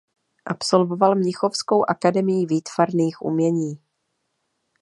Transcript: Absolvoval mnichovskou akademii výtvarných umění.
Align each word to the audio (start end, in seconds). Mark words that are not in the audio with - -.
Absolvoval 0.45 1.15
mnichovskou 1.15 1.89
akademii 1.89 2.45
výtvarných 2.45 3.21
umění. 3.21 3.79